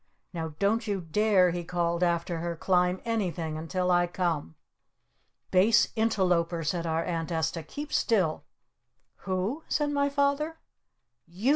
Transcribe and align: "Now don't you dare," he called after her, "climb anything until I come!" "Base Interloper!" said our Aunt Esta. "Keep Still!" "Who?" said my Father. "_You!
"Now 0.33 0.55
don't 0.57 0.87
you 0.87 1.01
dare," 1.01 1.51
he 1.51 1.63
called 1.63 2.01
after 2.01 2.39
her, 2.39 2.55
"climb 2.55 2.99
anything 3.05 3.55
until 3.55 3.91
I 3.91 4.07
come!" 4.07 4.55
"Base 5.51 5.89
Interloper!" 5.95 6.63
said 6.63 6.87
our 6.87 7.03
Aunt 7.03 7.31
Esta. 7.31 7.61
"Keep 7.61 7.93
Still!" 7.93 8.43
"Who?" 9.29 9.61
said 9.69 9.91
my 9.91 10.09
Father. 10.09 10.57
"_You! 11.31 11.49